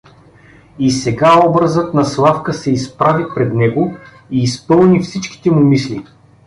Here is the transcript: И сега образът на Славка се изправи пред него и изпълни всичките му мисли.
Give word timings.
И 0.79 0.91
сега 0.91 1.45
образът 1.47 1.93
на 1.93 2.05
Славка 2.05 2.53
се 2.53 2.71
изправи 2.71 3.25
пред 3.35 3.53
него 3.53 3.97
и 4.31 4.43
изпълни 4.43 4.99
всичките 4.99 5.51
му 5.51 5.59
мисли. 5.59 6.05